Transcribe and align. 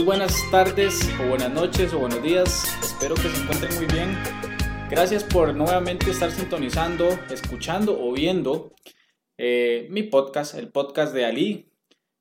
Muy 0.00 0.06
buenas 0.06 0.50
tardes 0.50 0.98
o 1.20 1.28
buenas 1.28 1.52
noches 1.52 1.92
o 1.92 1.98
buenos 1.98 2.22
días. 2.22 2.64
Espero 2.82 3.14
que 3.16 3.28
se 3.28 3.42
encuentren 3.42 3.74
muy 3.76 3.84
bien. 3.84 4.16
Gracias 4.88 5.22
por 5.22 5.54
nuevamente 5.54 6.10
estar 6.10 6.32
sintonizando, 6.32 7.06
escuchando 7.30 8.02
o 8.02 8.10
viendo 8.10 8.72
eh, 9.36 9.88
mi 9.90 10.04
podcast, 10.04 10.54
el 10.54 10.72
podcast 10.72 11.12
de 11.12 11.26
Ali. 11.26 11.70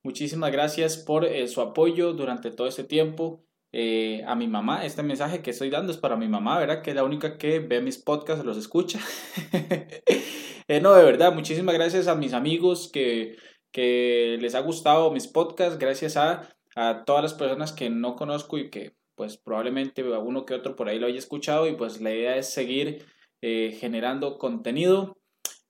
Muchísimas 0.04 0.52
gracias 0.52 0.98
por 0.98 1.24
eh, 1.24 1.48
su 1.48 1.62
apoyo 1.62 2.12
durante 2.12 2.52
todo 2.52 2.68
este 2.68 2.84
tiempo. 2.84 3.46
Eh, 3.72 4.26
a 4.28 4.36
mi 4.36 4.50
mamá, 4.50 4.86
este 4.86 5.02
mensaje 5.02 5.42
que 5.42 5.52
estoy 5.52 5.70
dando 5.70 5.94
es 5.94 5.98
para 5.98 6.18
mi 6.18 6.28
mamá, 6.28 6.60
¿verdad? 6.60 6.82
Que 6.82 6.90
es 6.90 6.98
la 6.98 7.06
única 7.06 7.38
que 7.38 7.60
ve 7.60 7.80
mis 7.80 7.98
podcasts, 7.98 8.44
los 8.44 8.58
escucha. 8.58 9.00
no, 10.82 10.96
de 10.96 11.04
verdad, 11.06 11.34
muchísimas 11.34 11.76
gracias 11.76 12.10
a 12.10 12.16
mis 12.16 12.34
amigos 12.34 12.90
que, 12.92 13.38
que 13.72 14.38
les 14.42 14.54
ha 14.54 14.60
gustado 14.60 15.12
mis 15.12 15.28
podcasts. 15.28 15.80
Gracias 15.80 16.18
a 16.18 16.59
a 16.80 17.04
todas 17.04 17.22
las 17.22 17.34
personas 17.34 17.74
que 17.74 17.90
no 17.90 18.16
conozco 18.16 18.58
y 18.58 18.70
que 18.70 18.96
pues 19.16 19.36
probablemente 19.36 20.02
uno 20.02 20.46
que 20.46 20.54
otro 20.54 20.78
por 20.78 20.88
ahí 20.88 20.98
lo 20.98 21.08
haya 21.08 21.20
escuchado 21.20 21.68
y 21.68 21.76
pues 21.76 22.00
la 22.00 22.12
idea 22.12 22.38
es 22.38 22.54
seguir 22.54 23.06
eh, 23.42 23.76
generando 23.78 24.38
contenido. 24.38 25.18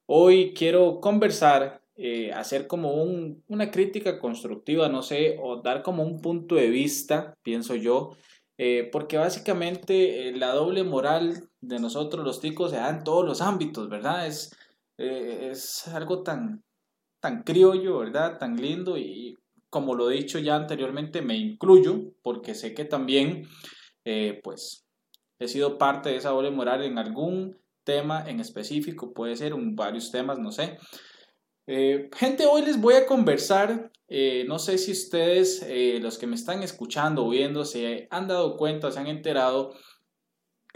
Hoy 0.05 0.53
quiero 0.53 0.99
conversar, 0.99 1.81
eh, 1.95 2.31
hacer 2.31 2.67
como 2.67 3.01
un, 3.01 3.43
una 3.47 3.71
crítica 3.71 4.19
constructiva, 4.19 4.87
no 4.87 5.01
sé, 5.01 5.37
o 5.41 5.63
dar 5.63 5.81
como 5.81 6.03
un 6.03 6.21
punto 6.21 6.53
de 6.53 6.69
vista, 6.69 7.33
pienso 7.41 7.73
yo, 7.73 8.15
eh, 8.59 8.87
porque 8.91 9.17
básicamente 9.17 10.31
la 10.33 10.53
doble 10.53 10.83
moral 10.83 11.49
de 11.59 11.79
nosotros 11.79 12.23
los 12.23 12.39
ticos 12.39 12.69
se 12.69 12.77
da 12.77 12.89
en 12.89 13.03
todos 13.03 13.25
los 13.25 13.41
ámbitos, 13.41 13.89
¿verdad? 13.89 14.27
Es, 14.27 14.55
es 14.97 15.87
algo 15.87 16.21
tan, 16.21 16.63
tan 17.19 17.41
criollo, 17.41 17.97
¿verdad? 17.97 18.37
Tan 18.37 18.57
lindo 18.57 18.95
y 18.95 19.35
como 19.69 19.95
lo 19.95 20.09
he 20.09 20.15
dicho 20.15 20.39
ya 20.39 20.55
anteriormente, 20.55 21.21
me 21.21 21.37
incluyo 21.37 22.13
porque 22.21 22.55
sé 22.55 22.73
que 22.73 22.85
también, 22.85 23.47
eh, 24.05 24.39
pues, 24.43 24.85
he 25.39 25.47
sido 25.47 25.77
parte 25.77 26.09
de 26.09 26.17
esa 26.17 26.29
doble 26.29 26.51
moral 26.51 26.83
en 26.83 26.97
algún 26.97 27.57
tema 27.83 28.23
en 28.27 28.39
específico, 28.39 29.13
puede 29.13 29.35
ser 29.35 29.53
un, 29.53 29.75
varios 29.75 30.11
temas, 30.11 30.39
no 30.39 30.51
sé. 30.51 30.77
Eh, 31.67 32.09
gente, 32.15 32.45
hoy 32.45 32.63
les 32.63 32.79
voy 32.79 32.95
a 32.95 33.05
conversar, 33.05 33.91
eh, 34.07 34.43
no 34.47 34.59
sé 34.59 34.77
si 34.77 34.91
ustedes, 34.91 35.65
los 36.01 36.17
que 36.17 36.27
me 36.27 36.35
están 36.35 36.63
escuchando 36.63 37.25
o 37.25 37.29
viendo, 37.29 37.63
se 37.63 38.07
han 38.09 38.27
dado 38.27 38.57
cuenta, 38.57 38.91
se 38.91 38.99
han 38.99 39.07
enterado 39.07 39.75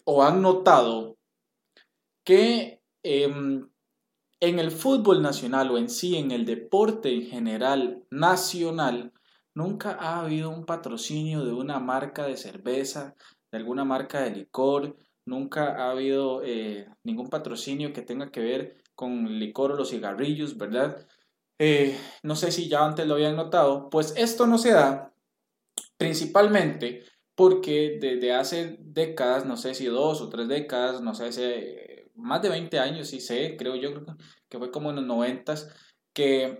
o 0.05 0.23
han 0.23 0.41
notado 0.41 1.17
que 2.23 2.81
em, 3.03 3.69
en 4.43 4.59
el 4.59 4.71
fútbol 4.71 5.21
nacional 5.21 5.71
o 5.71 5.77
en 5.77 5.89
sí, 5.89 6.17
en 6.17 6.31
el 6.31 6.45
deporte 6.45 7.13
en 7.13 7.27
general 7.27 8.03
nacional, 8.11 9.13
nunca 9.55 9.93
ha 9.97 10.19
habido 10.19 10.49
un 10.49 10.65
patrocinio 10.65 11.45
de 11.45 11.53
una 11.53 11.79
marca 11.79 12.25
de 12.25 12.35
cerveza, 12.35 13.15
de 13.53 13.57
alguna 13.57 13.85
marca 13.85 14.19
de 14.21 14.31
licor, 14.31 14.97
nunca 15.25 15.77
ha 15.77 15.91
habido 15.91 16.43
eh, 16.43 16.89
ningún 17.05 17.29
patrocinio 17.29 17.93
que 17.93 18.01
tenga 18.01 18.31
que 18.31 18.41
ver 18.41 18.83
con 18.95 19.39
licor 19.39 19.71
o 19.71 19.75
los 19.75 19.91
cigarrillos, 19.91 20.57
¿verdad? 20.57 21.07
Eh, 21.57 21.97
no 22.23 22.35
sé 22.35 22.51
si 22.51 22.67
ya 22.67 22.83
antes 22.83 23.07
lo 23.07 23.13
habían 23.13 23.37
notado, 23.37 23.89
pues 23.89 24.13
esto 24.17 24.45
no 24.45 24.57
se 24.57 24.71
da 24.73 25.13
principalmente 25.97 27.05
porque 27.33 27.97
desde 28.01 28.33
hace 28.33 28.75
décadas, 28.81 29.45
no 29.45 29.55
sé 29.55 29.73
si 29.73 29.85
dos 29.85 30.19
o 30.19 30.27
tres 30.27 30.49
décadas, 30.49 30.99
no 30.99 31.15
sé 31.15 31.31
si 31.31 31.41
más 32.15 32.41
de 32.41 32.49
20 32.49 32.79
años, 32.79 33.07
sí 33.07 33.19
sé, 33.19 33.55
creo 33.57 33.75
yo 33.75 33.91
que 34.49 34.57
fue 34.57 34.71
como 34.71 34.89
en 34.89 34.97
los 34.97 35.05
90, 35.05 35.55
que 36.13 36.59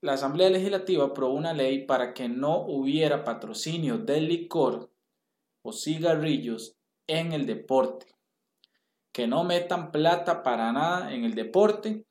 la 0.00 0.14
Asamblea 0.14 0.50
Legislativa 0.50 1.04
aprobó 1.04 1.34
una 1.34 1.52
ley 1.52 1.86
para 1.86 2.12
que 2.12 2.28
no 2.28 2.58
hubiera 2.66 3.24
patrocinio 3.24 3.98
de 3.98 4.20
licor 4.20 4.90
o 5.62 5.72
cigarrillos 5.72 6.76
en 7.06 7.32
el 7.32 7.46
deporte. 7.46 8.06
Que 9.12 9.26
no 9.26 9.44
metan 9.44 9.92
plata 9.92 10.42
para 10.42 10.72
nada 10.72 11.14
en 11.14 11.24
el 11.24 11.34
deporte, 11.34 12.04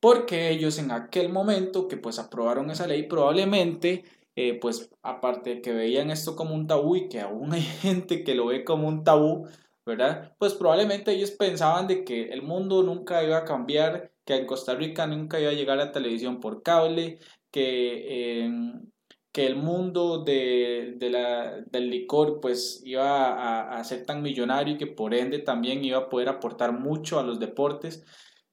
porque 0.00 0.50
ellos 0.50 0.78
en 0.78 0.92
aquel 0.92 1.30
momento 1.30 1.88
que 1.88 1.96
pues 1.96 2.18
aprobaron 2.18 2.70
esa 2.70 2.86
ley 2.86 3.08
probablemente 3.08 4.04
eh, 4.36 4.58
pues 4.60 4.90
aparte 5.02 5.56
de 5.56 5.62
que 5.62 5.72
veían 5.72 6.10
esto 6.10 6.34
como 6.34 6.54
un 6.54 6.66
tabú 6.66 6.96
y 6.96 7.08
que 7.08 7.20
aún 7.20 7.52
hay 7.52 7.62
gente 7.82 8.24
que 8.24 8.34
lo 8.34 8.46
ve 8.46 8.64
como 8.64 8.88
un 8.88 9.04
tabú, 9.04 9.46
¿verdad? 9.86 10.34
Pues 10.38 10.54
probablemente 10.54 11.12
ellos 11.12 11.30
pensaban 11.32 11.86
de 11.86 12.04
que 12.04 12.30
el 12.32 12.42
mundo 12.42 12.82
nunca 12.82 13.22
iba 13.22 13.38
a 13.38 13.44
cambiar, 13.44 14.12
que 14.24 14.36
en 14.36 14.46
Costa 14.46 14.74
Rica 14.74 15.06
nunca 15.06 15.40
iba 15.40 15.50
a 15.50 15.54
llegar 15.54 15.80
a 15.80 15.92
televisión 15.92 16.40
por 16.40 16.62
cable, 16.62 17.18
que, 17.50 18.42
em, 18.44 18.90
que 19.32 19.46
el 19.46 19.56
mundo 19.56 20.24
de, 20.24 20.96
la, 21.00 21.60
del 21.70 21.90
licor 21.90 22.40
pues 22.40 22.82
iba 22.84 23.32
a, 23.34 23.78
a, 23.78 23.84
ser 23.84 24.06
tan 24.06 24.22
millonario 24.22 24.74
y 24.74 24.78
que 24.78 24.86
por 24.86 25.14
ende 25.14 25.40
también 25.40 25.84
iba 25.84 25.98
a 25.98 26.08
poder 26.08 26.28
aportar 26.28 26.72
mucho 26.72 27.18
a 27.18 27.22
los 27.22 27.40
deportes. 27.40 28.04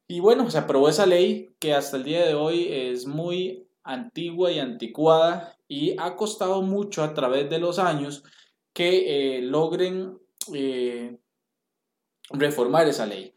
Y 0.07 0.19
bueno, 0.19 0.49
se 0.51 0.57
aprobó 0.57 0.89
esa 0.89 1.05
ley 1.05 1.55
que 1.59 1.73
hasta 1.73 1.97
el 1.97 2.03
día 2.03 2.25
de 2.25 2.35
hoy 2.35 2.67
es 2.69 3.05
muy 3.07 3.67
antigua 3.83 4.51
y 4.51 4.59
anticuada 4.59 5.55
y 5.67 5.95
ha 5.99 6.15
costado 6.15 6.61
mucho 6.61 7.03
a 7.03 7.13
través 7.13 7.49
de 7.49 7.59
los 7.59 7.79
años 7.79 8.23
que 8.73 9.37
eh, 9.37 9.41
logren 9.41 10.17
eh, 10.53 11.17
reformar 12.33 12.87
esa 12.87 13.05
ley. 13.05 13.33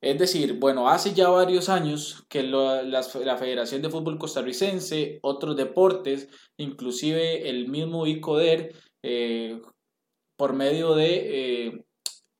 Es 0.00 0.18
decir, 0.18 0.54
bueno, 0.60 0.88
hace 0.88 1.12
ya 1.12 1.28
varios 1.28 1.68
años 1.68 2.24
que 2.28 2.42
la, 2.44 3.02
Federación 3.02 3.82
de 3.82 3.90
Fútbol 3.90 4.18
Costarricense, 4.18 5.18
otros 5.22 5.56
deportes, 5.56 6.28
inclusive 6.56 7.48
el 7.48 7.68
mismo 7.68 8.06
ICODER, 8.06 8.74
eh, 9.02 9.60
por 10.36 10.52
medio 10.52 10.94
de, 10.94 11.66
eh, 11.66 11.84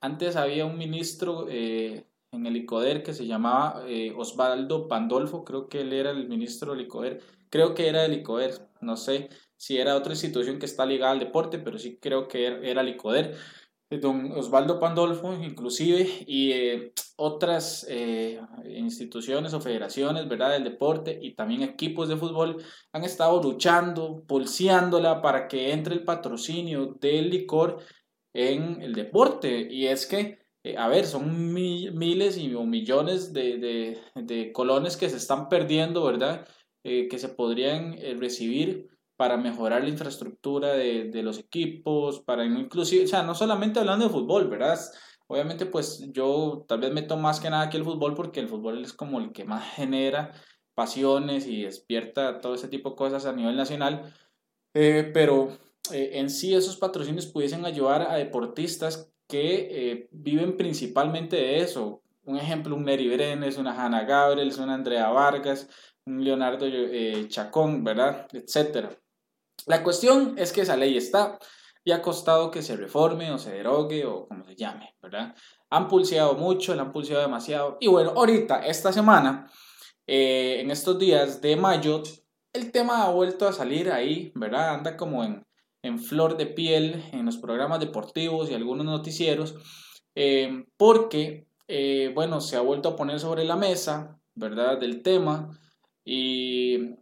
antes 0.01 0.37
había 0.37 0.67
un 0.67 0.79
ministro 0.79 1.49
en 1.51 2.47
el 2.47 2.57
ICODER 2.57 3.03
que 3.03 3.13
se 3.13 3.27
llamaba 3.27 3.83
Osvaldo 4.17 4.87
Pandolfo, 4.87 5.45
creo 5.45 5.69
que 5.69 5.81
él 5.81 5.93
era 5.93 6.11
el 6.11 6.29
ministro 6.29 6.73
del 6.73 6.83
ICODER, 6.83 7.21
creo 7.51 7.75
que 7.75 7.89
era 7.89 8.05
el 8.05 8.13
ICODER, 8.15 8.69
no 8.81 8.97
sé 8.97 9.31
si 9.57 9.79
era 9.79 9.97
otra 9.97 10.13
institución 10.13 10.61
que 10.61 10.67
está 10.67 10.87
ligada 10.87 11.13
al 11.13 11.19
deporte, 11.19 11.59
pero 11.59 11.79
sí 11.79 11.99
creo 12.01 12.29
que 12.29 12.47
era, 12.47 12.59
era 12.61 12.81
el 12.83 12.91
ICODER 12.91 13.37
don 13.91 14.33
Osvaldo 14.33 14.79
Pandolfo, 14.79 15.33
inclusive, 15.33 16.07
y 16.27 16.53
eh, 16.53 16.93
otras 17.17 17.87
eh, 17.89 18.39
instituciones 18.69 19.55
o 19.55 19.61
federaciones, 19.61 20.29
¿verdad?, 20.29 20.53
del 20.53 20.65
deporte 20.65 21.19
y 21.21 21.35
también 21.35 21.63
equipos 21.63 22.09
de 22.09 22.17
fútbol 22.17 22.63
han 22.93 23.05
estado 23.05 23.43
luchando, 23.43 24.25
pulseándola 24.27 25.23
para 25.23 25.49
que 25.49 25.73
entre 25.73 25.95
el 25.95 26.05
patrocinio 26.05 26.97
del 27.01 27.31
licor 27.31 27.79
en 28.35 28.83
el 28.83 28.95
deporte. 28.95 29.67
Y 29.71 29.87
es 29.87 30.07
que, 30.07 30.39
eh, 30.63 30.77
a 30.77 30.89
ver, 30.89 31.07
son 31.07 31.55
miles 31.55 32.37
y 32.37 32.55
o 32.55 32.65
millones 32.65 33.33
de, 33.33 33.57
de, 33.59 33.99
de, 34.15 34.53
colones 34.53 34.99
que 34.99 35.09
se 35.09 35.17
están 35.17 35.49
perdiendo, 35.49 36.05
¿verdad?, 36.05 36.47
que 36.83 37.19
se 37.19 37.29
podrían 37.29 37.99
recibir 38.19 38.89
para 39.19 39.37
mejorar 39.37 39.83
la 39.83 39.89
infraestructura 39.89 40.75
de, 40.75 41.11
de, 41.11 41.23
los 41.25 41.41
equipos, 41.41 42.21
para 42.21 42.45
inclusive, 42.45 43.05
o 43.05 43.09
sea, 43.09 43.25
no 43.25 43.35
solamente 43.35 43.81
hablando 43.81 44.07
de 44.07 44.13
fútbol, 44.13 44.49
¿verdad? 44.49 44.79
Obviamente, 45.27 45.67
pues 45.67 46.11
yo 46.13 46.65
tal 46.69 46.81
vez 46.81 46.93
meto 46.93 47.17
más 47.17 47.41
que 47.41 47.51
nada 47.51 47.65
aquí 47.65 47.77
el 47.77 47.85
fútbol 47.85 48.15
porque 48.15 48.39
el 48.39 48.49
fútbol 48.49 48.83
es 48.85 48.93
como 48.93 49.19
el 49.19 49.33
que 49.33 49.45
más 49.45 49.65
genera 49.75 50.33
pasiones 50.75 51.49
y 51.49 51.65
despierta 51.65 52.41
todo 52.41 52.55
ese 52.55 52.69
tipo 52.69 52.91
de 52.91 52.97
cosas 52.97 53.27
a 53.27 53.33
nivel 53.33 53.57
nacional, 53.57 54.15
eh, 54.75 55.11
pero 55.13 55.49
eh, 55.93 56.11
en 56.15 56.31
sí 56.31 56.55
esos 56.55 56.77
patrocinios 56.77 57.27
pudiesen 57.27 57.65
ayudar 57.65 58.03
a 58.03 58.15
deportistas 58.15 59.11
que 59.27 59.91
eh, 59.91 60.09
viven 60.13 60.57
principalmente 60.57 61.35
de 61.35 61.59
eso. 61.63 62.03
Un 62.23 62.37
ejemplo, 62.37 62.77
un 62.77 62.85
Neri 62.85 63.09
Brenes, 63.09 63.59
una 63.59 63.73
Hanna 63.73 64.05
Gabriel, 64.05 64.53
una 64.61 64.75
Andrea 64.75 65.09
Vargas, 65.09 65.69
un 66.07 66.23
Leonardo 66.23 66.67
Chacón, 67.29 67.83
¿verdad? 67.83 68.29
Etcétera. 68.33 68.91
La 69.67 69.83
cuestión 69.83 70.35
es 70.39 70.53
que 70.53 70.63
esa 70.63 70.77
ley 70.77 70.97
está 70.97 71.39
y 71.85 71.93
ha 71.93 72.03
costado 72.03 72.51
que 72.51 72.63
se 72.63 72.77
reforme 72.77 73.31
o 73.31 73.39
se 73.39 73.51
derogue 73.51 74.05
o 74.05 74.29
como 74.29 74.45
se 74.45 74.57
llame, 74.57 74.95
¿verdad? 75.01 75.35
Han 75.71 75.89
pulseado 75.89 76.35
mucho, 76.35 76.75
la 76.75 76.83
han 76.83 76.93
pulseado 76.93 77.23
demasiado. 77.23 77.79
Y 77.81 77.89
bueno, 77.89 78.13
ahorita, 78.17 78.67
esta 78.67 78.93
semana, 78.93 79.51
eh, 80.07 80.61
en 80.61 80.71
estos 80.71 80.99
días 80.99 81.41
de 81.41 81.57
mayo, 81.57 82.03
el 82.53 82.73
tema 82.73 83.05
ha 83.05 83.11
vuelto 83.11 83.47
a 83.47 83.53
salir 83.53 83.91
ahí, 83.91 84.33
¿verdad? 84.35 84.75
Anda 84.75 84.97
como 84.97 85.25
en, 85.25 85.47
en 85.83 85.99
flor 85.99 86.37
de 86.37 86.47
piel 86.47 87.05
en 87.13 87.25
los 87.25 87.39
programas 87.39 87.81
deportivos 87.81 88.51
y 88.51 88.55
algunos 88.55 88.85
noticieros, 88.87 89.55
eh, 90.15 90.65
porque, 90.77 91.47
eh, 91.69 92.11
bueno, 92.15 92.41
se 92.41 92.57
ha 92.57 92.61
vuelto 92.61 92.91
a 92.91 92.97
poner 92.97 93.21
sobre 93.21 93.45
la 93.45 93.57
mesa, 93.57 94.19
¿verdad? 94.35 94.79
Del 94.79 95.03
tema. 95.03 95.51
Y 96.05 96.97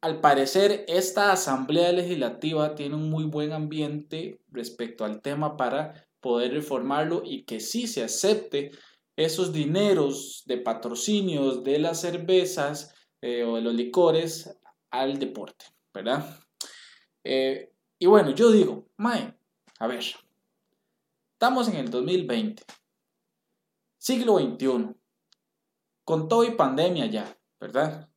al 0.00 0.20
parecer, 0.20 0.84
esta 0.88 1.32
Asamblea 1.32 1.92
Legislativa 1.92 2.74
tiene 2.74 2.94
un 2.94 3.10
muy 3.10 3.24
buen 3.24 3.52
ambiente 3.52 4.40
respecto 4.50 5.04
al 5.04 5.20
tema 5.20 5.56
para 5.56 6.08
poder 6.20 6.52
reformarlo 6.52 7.22
y 7.24 7.44
que 7.44 7.60
sí 7.60 7.86
se 7.86 8.02
acepte 8.02 8.70
esos 9.16 9.52
dineros 9.52 10.42
de 10.46 10.56
patrocinios 10.56 11.62
de 11.62 11.78
las 11.78 12.00
cervezas 12.00 12.94
eh, 13.20 13.44
o 13.44 13.56
de 13.56 13.62
los 13.62 13.74
licores 13.74 14.58
al 14.90 15.18
deporte, 15.18 15.66
¿verdad? 15.92 16.38
Eh, 17.22 17.70
y 17.98 18.06
bueno, 18.06 18.30
yo 18.30 18.50
digo, 18.50 18.88
mae, 18.96 19.34
a 19.78 19.86
ver, 19.86 20.02
estamos 21.32 21.68
en 21.68 21.76
el 21.76 21.90
2020, 21.90 22.62
siglo 23.98 24.38
XXI, 24.38 24.94
con 26.04 26.26
todo 26.28 26.44
y 26.44 26.52
pandemia 26.52 27.06
ya, 27.06 27.38
¿verdad? 27.60 28.09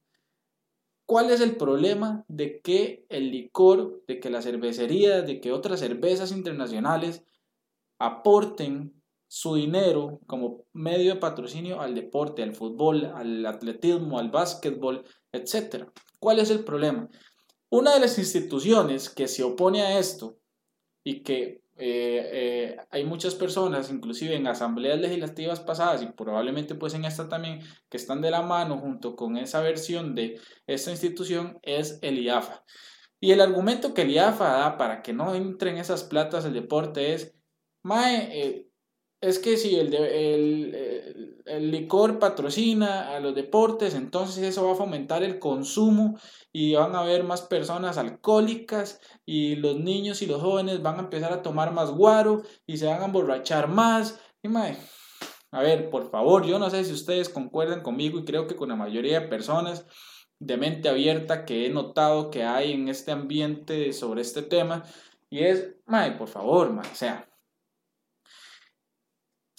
¿Cuál 1.06 1.32
es 1.32 1.42
el 1.42 1.58
problema 1.58 2.24
de 2.28 2.62
que 2.62 3.06
el 3.10 3.32
licor, 3.32 4.04
de 4.08 4.20
que 4.20 4.30
la 4.30 4.42
cervecería, 4.42 5.22
de 5.22 5.42
que 5.42 5.52
otras 5.52 5.82
cervezas 5.82 6.32
internacionales 6.32 7.24
aporten 8.00 9.02
su 9.28 9.56
dinero 9.56 10.20
como 10.28 10.66
medio 10.74 11.16
de 11.16 11.20
patrocinio 11.20 11.82
al 11.82 11.96
deporte, 11.96 12.44
al 12.44 12.54
fútbol, 12.54 13.06
al 13.06 13.46
atletismo, 13.46 14.20
al 14.20 14.30
básquetbol, 14.30 15.04
etc. 15.32 15.88
¿Cuál 16.20 16.40
es 16.40 16.50
el 16.52 16.64
problema? 16.64 17.10
Una 17.70 17.96
de 17.96 18.00
las 18.00 18.20
instituciones 18.20 19.10
que 19.10 19.28
se 19.28 19.44
opone 19.44 19.82
a 19.82 19.98
esto 19.98 20.38
y 21.04 21.24
que 21.24 21.64
eh, 21.76 22.30
eh, 22.32 22.78
hay 22.92 23.04
muchas 23.04 23.34
personas, 23.36 23.92
inclusive 23.92 24.36
en 24.36 24.48
asambleas 24.48 25.00
legislativas 25.00 25.60
pasadas 25.60 26.04
y 26.04 26.08
probablemente 26.08 26.76
pues 26.76 26.94
en 26.94 27.06
esta 27.06 27.30
también, 27.30 27.62
que 27.90 27.98
están 27.98 28.22
de 28.22 28.32
la 28.32 28.42
mano 28.42 28.78
junto 28.78 29.16
con 29.16 29.38
esa 29.38 29.62
versión 29.62 30.14
de 30.16 30.40
esta 30.68 30.92
institución, 30.92 31.60
es 31.64 32.00
el 32.02 32.20
IAFA. 32.20 32.64
Y 33.20 33.32
el 33.32 33.42
argumento 33.42 33.94
que 33.94 34.04
el 34.04 34.12
IAFA 34.12 34.50
da 34.50 34.78
para 34.78 35.02
que 35.02 35.14
no 35.14 35.34
entren 35.34 35.78
esas 35.78 36.04
platas 36.04 36.46
el 36.46 36.54
deporte 36.54 37.14
es, 37.14 37.34
Mae, 37.82 38.30
eh, 38.40 38.70
es 39.22 39.40
que 39.40 39.58
si 39.58 39.76
el, 39.78 39.94
el, 39.94 41.23
el, 41.46 41.72
licor 41.72 42.20
patrocina 42.20 43.16
a 43.16 43.20
los 43.20 43.36
deportes, 43.36 43.96
entonces 43.96 44.44
eso 44.44 44.66
va 44.66 44.74
a 44.74 44.76
fomentar 44.76 45.24
el 45.24 45.40
consumo 45.40 46.18
y 46.52 46.76
van 46.76 46.96
a 46.96 47.02
haber 47.02 47.24
más 47.24 47.42
personas 47.42 47.98
alcohólicas 47.98 49.00
y 49.26 49.56
los 49.56 49.78
niños 49.78 50.22
y 50.22 50.28
los 50.28 50.42
jóvenes 50.42 50.82
van 50.82 50.98
a 50.98 51.04
empezar 51.04 51.34
a 51.34 51.42
tomar 51.42 51.74
más 51.74 51.92
guaro 51.92 52.44
y 52.66 52.78
se 52.78 52.88
van 52.88 53.02
a 53.02 53.06
emborrachar 53.06 53.68
más. 53.68 54.20
Y 54.42 54.50
a 55.52 55.62
ver, 55.62 55.90
por 55.90 56.10
favor, 56.10 56.46
yo 56.46 56.58
no 56.58 56.70
sé 56.70 56.84
si 56.84 56.94
ustedes 56.94 57.30
concuerdan 57.30 57.82
conmigo 57.82 58.20
y 58.20 58.26
creo 58.26 58.48
que 58.48 58.56
con 58.56 58.70
la 58.70 58.76
mayoría 58.76 59.20
de 59.20 59.28
personas 59.28 59.86
de 60.40 60.58
mente 60.58 60.90
abierta 60.90 61.46
que 61.46 61.66
he 61.66 61.70
notado 61.70 62.32
que 62.32 62.44
hay 62.44 62.74
en 62.74 62.90
este 62.90 63.12
ambiente 63.12 63.94
sobre 63.94 64.22
este 64.22 64.42
tema 64.42 64.84
y 65.30 65.44
es, 65.44 65.76
mae, 65.86 66.12
por 66.14 66.28
favor, 66.28 66.72
mae, 66.72 66.90
o 66.92 66.96
sea, 66.96 67.28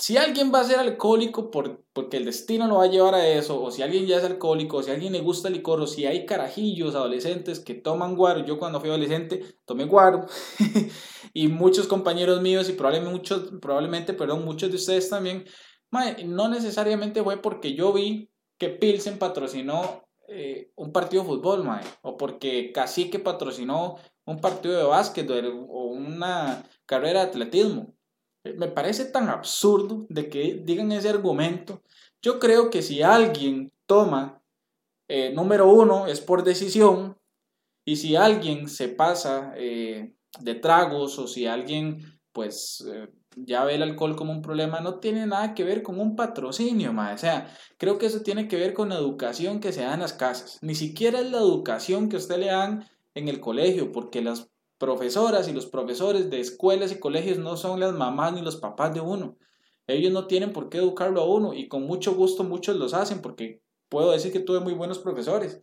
si 0.04 0.18
alguien 0.18 0.52
va 0.52 0.60
a 0.60 0.64
ser 0.64 0.78
alcohólico 0.78 1.50
por, 1.50 1.82
porque 1.94 2.18
el 2.18 2.26
destino 2.26 2.66
lo 2.66 2.74
va 2.74 2.84
a 2.84 2.88
llevar 2.88 3.14
a 3.14 3.26
eso, 3.26 3.62
o 3.62 3.70
si 3.70 3.80
alguien 3.80 4.04
ya 4.04 4.18
es 4.18 4.24
alcohólico, 4.24 4.76
o 4.76 4.82
si 4.82 4.90
alguien 4.90 5.14
le 5.14 5.22
gusta 5.22 5.48
el 5.48 5.54
licor, 5.54 5.80
o 5.80 5.86
si 5.86 6.04
hay 6.04 6.26
carajillos 6.26 6.94
adolescentes 6.94 7.58
que 7.58 7.72
toman 7.72 8.14
guaro, 8.14 8.44
yo 8.44 8.58
cuando 8.58 8.80
fui 8.80 8.90
adolescente 8.90 9.42
tomé 9.64 9.86
guaro, 9.86 10.26
y 11.32 11.48
muchos 11.48 11.86
compañeros 11.86 12.42
míos, 12.42 12.68
y 12.68 12.74
probablemente 12.74 13.16
muchos, 13.16 13.52
probablemente, 13.62 14.12
perdón, 14.12 14.44
muchos 14.44 14.68
de 14.68 14.76
ustedes 14.76 15.08
también, 15.08 15.46
no 16.26 16.48
necesariamente 16.50 17.22
fue 17.22 17.38
porque 17.38 17.72
yo 17.72 17.90
vi 17.94 18.30
que 18.58 18.68
Pilsen 18.68 19.18
patrocinó 19.18 20.04
eh, 20.28 20.70
un 20.74 20.92
partido 20.92 21.22
de 21.22 21.30
fútbol, 21.30 21.66
o 22.02 22.18
porque 22.18 22.72
Cacique 22.72 23.20
patrocinó 23.20 23.96
un 24.26 24.38
partido 24.42 24.76
de 24.76 24.84
básquet 24.84 25.30
o 25.30 25.84
una 25.86 26.62
carrera 26.84 27.20
de 27.20 27.28
atletismo 27.28 27.94
me 28.44 28.68
parece 28.68 29.06
tan 29.06 29.28
absurdo 29.28 30.06
de 30.08 30.28
que 30.28 30.62
digan 30.64 30.92
ese 30.92 31.08
argumento. 31.08 31.82
Yo 32.20 32.38
creo 32.38 32.70
que 32.70 32.82
si 32.82 33.02
alguien 33.02 33.72
toma, 33.86 34.42
eh, 35.08 35.32
número 35.34 35.68
uno, 35.68 36.06
es 36.06 36.20
por 36.20 36.44
decisión, 36.44 37.18
y 37.84 37.96
si 37.96 38.16
alguien 38.16 38.68
se 38.68 38.88
pasa 38.88 39.52
eh, 39.56 40.14
de 40.40 40.54
tragos 40.54 41.18
o 41.18 41.26
si 41.26 41.46
alguien 41.46 42.18
pues 42.32 42.84
eh, 42.92 43.08
ya 43.36 43.64
ve 43.64 43.76
el 43.76 43.82
alcohol 43.82 44.16
como 44.16 44.32
un 44.32 44.42
problema, 44.42 44.80
no 44.80 44.98
tiene 44.98 45.26
nada 45.26 45.54
que 45.54 45.64
ver 45.64 45.82
con 45.82 46.00
un 46.00 46.16
patrocinio, 46.16 46.92
O 46.92 47.18
sea, 47.18 47.54
creo 47.78 47.98
que 47.98 48.06
eso 48.06 48.22
tiene 48.22 48.48
que 48.48 48.56
ver 48.56 48.74
con 48.74 48.88
la 48.88 48.96
educación 48.96 49.60
que 49.60 49.72
se 49.72 49.82
da 49.82 49.94
en 49.94 50.00
las 50.00 50.12
casas. 50.12 50.58
Ni 50.62 50.74
siquiera 50.74 51.20
es 51.20 51.30
la 51.30 51.38
educación 51.38 52.08
que 52.08 52.16
usted 52.16 52.38
le 52.38 52.46
dan 52.46 52.88
en 53.14 53.28
el 53.28 53.40
colegio, 53.40 53.92
porque 53.92 54.22
las 54.22 54.50
profesoras 54.78 55.48
y 55.48 55.52
los 55.52 55.66
profesores 55.66 56.30
de 56.30 56.40
escuelas 56.40 56.92
y 56.92 56.98
colegios 56.98 57.38
no 57.38 57.56
son 57.56 57.80
las 57.80 57.92
mamás 57.92 58.32
ni 58.32 58.42
los 58.42 58.56
papás 58.56 58.94
de 58.94 59.00
uno. 59.00 59.36
Ellos 59.86 60.12
no 60.12 60.26
tienen 60.26 60.52
por 60.52 60.68
qué 60.68 60.78
educarlo 60.78 61.20
a 61.20 61.26
uno 61.26 61.54
y 61.54 61.68
con 61.68 61.82
mucho 61.82 62.14
gusto 62.14 62.44
muchos 62.44 62.76
los 62.76 62.94
hacen 62.94 63.20
porque 63.20 63.60
puedo 63.88 64.12
decir 64.12 64.32
que 64.32 64.40
tuve 64.40 64.60
muy 64.60 64.74
buenos 64.74 64.98
profesores. 64.98 65.62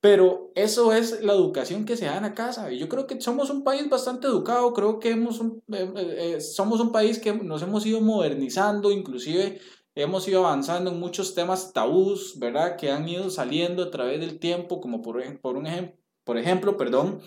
Pero 0.00 0.52
eso 0.54 0.92
es 0.92 1.22
la 1.22 1.32
educación 1.32 1.84
que 1.84 1.96
se 1.96 2.04
da 2.04 2.18
en 2.18 2.22
la 2.22 2.34
casa. 2.34 2.72
Y 2.72 2.78
yo 2.78 2.88
creo 2.88 3.06
que 3.06 3.20
somos 3.20 3.50
un 3.50 3.64
país 3.64 3.88
bastante 3.88 4.28
educado, 4.28 4.72
creo 4.72 5.00
que 5.00 5.10
hemos 5.10 5.40
eh, 5.40 5.50
eh, 5.72 6.34
eh, 6.36 6.40
somos 6.40 6.80
un 6.80 6.92
país 6.92 7.18
que 7.18 7.34
nos 7.34 7.62
hemos 7.62 7.84
ido 7.84 8.00
modernizando, 8.00 8.92
inclusive 8.92 9.60
hemos 9.96 10.28
ido 10.28 10.46
avanzando 10.46 10.92
en 10.92 11.00
muchos 11.00 11.34
temas 11.34 11.72
tabús, 11.72 12.38
¿verdad? 12.38 12.76
Que 12.76 12.92
han 12.92 13.08
ido 13.08 13.28
saliendo 13.30 13.82
a 13.82 13.90
través 13.90 14.20
del 14.20 14.38
tiempo, 14.38 14.80
como 14.80 15.02
por, 15.02 15.20
por, 15.40 15.56
un 15.56 15.66
ejemplo, 15.66 15.98
por 16.22 16.38
ejemplo, 16.38 16.76
perdón, 16.76 17.20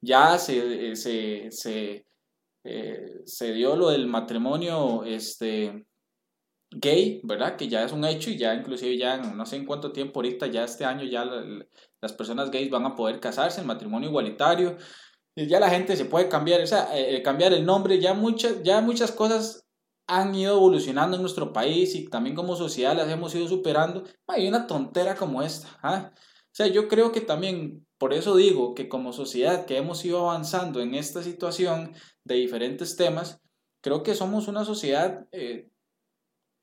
ya 0.00 0.38
se, 0.38 0.96
se, 0.96 1.50
se, 1.50 2.06
eh, 2.64 3.20
se 3.24 3.52
dio 3.52 3.76
lo 3.76 3.90
del 3.90 4.06
matrimonio 4.06 5.04
este, 5.04 5.86
gay, 6.70 7.20
¿verdad? 7.24 7.56
Que 7.56 7.68
ya 7.68 7.84
es 7.84 7.92
un 7.92 8.04
hecho 8.04 8.30
y 8.30 8.38
ya 8.38 8.54
inclusive 8.54 8.96
ya 8.96 9.16
no 9.16 9.46
sé 9.46 9.56
en 9.56 9.66
cuánto 9.66 9.92
tiempo 9.92 10.20
ahorita, 10.20 10.46
ya 10.46 10.64
este 10.64 10.84
año 10.84 11.04
ya 11.04 11.24
las 11.24 12.12
personas 12.12 12.50
gays 12.50 12.70
van 12.70 12.86
a 12.86 12.94
poder 12.94 13.20
casarse, 13.20 13.60
el 13.60 13.66
matrimonio 13.66 14.08
igualitario, 14.08 14.76
y 15.34 15.46
ya 15.46 15.60
la 15.60 15.70
gente 15.70 15.96
se 15.96 16.04
puede 16.04 16.28
cambiar, 16.28 16.60
o 16.62 16.66
sea, 16.66 16.96
eh, 16.96 17.16
eh, 17.16 17.22
cambiar 17.22 17.52
el 17.52 17.64
nombre, 17.64 18.00
ya 18.00 18.14
muchas, 18.14 18.62
ya 18.62 18.80
muchas 18.80 19.12
cosas 19.12 19.64
han 20.08 20.34
ido 20.34 20.56
evolucionando 20.56 21.16
en 21.16 21.22
nuestro 21.22 21.52
país 21.52 21.94
y 21.94 22.08
también 22.08 22.34
como 22.34 22.56
sociedad 22.56 22.96
las 22.96 23.08
hemos 23.10 23.34
ido 23.34 23.46
superando. 23.46 24.04
Hay 24.26 24.48
una 24.48 24.66
tontera 24.66 25.14
como 25.14 25.42
esta. 25.42 25.68
¿ah? 25.82 26.12
O 26.14 26.50
sea, 26.50 26.66
yo 26.66 26.88
creo 26.88 27.12
que 27.12 27.20
también 27.20 27.86
por 27.98 28.14
eso 28.14 28.36
digo 28.36 28.74
que 28.74 28.88
como 28.88 29.12
sociedad 29.12 29.66
que 29.66 29.76
hemos 29.76 30.04
ido 30.04 30.20
avanzando 30.20 30.80
en 30.80 30.94
esta 30.94 31.22
situación 31.22 31.94
de 32.24 32.36
diferentes 32.36 32.96
temas, 32.96 33.40
creo 33.80 34.02
que 34.02 34.14
somos 34.14 34.48
una 34.48 34.64
sociedad 34.64 35.26
eh, 35.32 35.68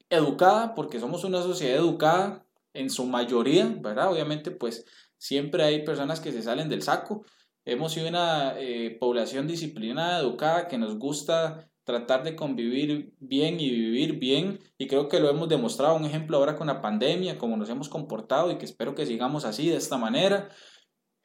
educada, 0.10 0.74
porque 0.76 1.00
somos 1.00 1.24
una 1.24 1.42
sociedad 1.42 1.78
educada 1.78 2.46
en 2.74 2.90
su 2.90 3.06
mayoría, 3.06 3.68
¿verdad? 3.82 4.12
Obviamente, 4.12 4.52
pues 4.52 4.86
siempre 5.18 5.64
hay 5.64 5.84
personas 5.84 6.20
que 6.20 6.32
se 6.32 6.42
salen 6.42 6.70
del 6.70 6.82
saco. 6.82 7.26
Hemos 7.66 7.94
sido 7.94 8.08
una 8.08 8.54
eh, 8.58 8.98
población 9.00 9.48
disciplinada, 9.48 10.20
educada, 10.20 10.68
que 10.68 10.78
nos 10.78 10.98
gusta 10.98 11.70
tratar 11.84 12.24
de 12.24 12.36
convivir 12.36 13.14
bien 13.20 13.60
y 13.60 13.70
vivir 13.70 14.18
bien 14.20 14.60
y 14.78 14.88
creo 14.88 15.08
que 15.08 15.20
lo 15.20 15.30
hemos 15.30 15.48
demostrado 15.48 15.96
un 15.96 16.06
ejemplo 16.06 16.38
ahora 16.38 16.56
con 16.56 16.66
la 16.66 16.82
pandemia, 16.82 17.38
cómo 17.38 17.58
nos 17.58 17.70
hemos 17.70 17.90
comportado 17.90 18.52
y 18.52 18.58
que 18.58 18.66
espero 18.66 18.96
que 18.96 19.06
sigamos 19.06 19.46
así 19.46 19.70
de 19.70 19.78
esta 19.78 19.98
manera. 19.98 20.50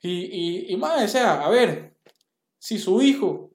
Y, 0.02 0.10
y, 0.10 0.72
y 0.72 0.76
más, 0.76 1.02
o 1.04 1.08
sea, 1.08 1.44
a 1.44 1.50
ver, 1.50 1.94
si 2.58 2.78
su 2.78 3.02
hijo 3.02 3.50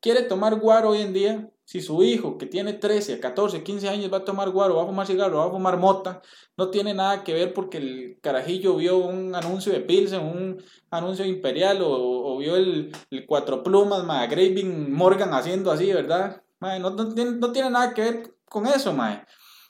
quiere 0.00 0.22
tomar 0.22 0.54
guaro 0.58 0.90
hoy 0.90 1.00
en 1.00 1.12
día, 1.12 1.50
si 1.64 1.80
su 1.80 2.02
hijo 2.02 2.36
que 2.36 2.46
tiene 2.46 2.74
13, 2.74 3.20
14, 3.20 3.62
15 3.62 3.88
años 3.88 4.12
va 4.12 4.18
a 4.18 4.24
tomar 4.24 4.50
guaro, 4.50 4.76
va 4.76 4.82
a 4.82 4.86
fumar 4.86 5.06
cigarro, 5.06 5.38
va 5.38 5.46
a 5.46 5.50
fumar 5.50 5.78
mota, 5.78 6.20
no 6.56 6.68
tiene 6.68 6.92
nada 6.92 7.24
que 7.24 7.32
ver 7.32 7.54
porque 7.54 7.78
el 7.78 8.18
carajillo 8.20 8.76
vio 8.76 8.98
un 8.98 9.34
anuncio 9.34 9.72
de 9.72 9.80
Pilsen, 9.80 10.20
un 10.20 10.62
anuncio 10.90 11.24
imperial 11.24 11.78
o, 11.82 12.36
vio 12.38 12.56
el, 12.56 12.92
cuatro 13.26 13.62
plumas, 13.62 14.04
ma, 14.04 14.26
Graving 14.26 14.92
Morgan 14.92 15.32
haciendo 15.32 15.70
así, 15.70 15.90
¿verdad? 15.92 16.42
no, 16.60 16.90
no, 16.90 17.14
tiene, 17.14 17.32
no, 17.32 17.52
tiene, 17.52 17.70
nada 17.70 17.94
que 17.94 18.02
ver 18.02 18.34
con 18.44 18.66
eso, 18.66 18.92
mae. 18.92 19.24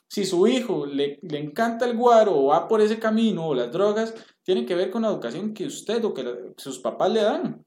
Si 0.09 0.25
su 0.25 0.47
hijo 0.47 0.87
le, 0.87 1.19
le 1.23 1.39
encanta 1.39 1.87
el 1.87 1.97
guaro 1.97 2.37
o 2.37 2.47
va 2.47 2.69
por 2.69 2.81
ese 2.81 2.99
camino 2.99 3.49
o 3.49 3.55
las 3.55 3.73
drogas, 3.73 4.15
tiene 4.43 4.65
que 4.65 4.75
ver 4.75 4.91
con 4.91 5.03
la 5.03 5.09
educación 5.09 5.55
que 5.55 5.67
usted 5.67 6.05
o 6.05 6.15
que 6.15 6.53
sus 6.57 6.79
papás 6.79 7.11
le 7.11 7.23
dan. 7.23 7.65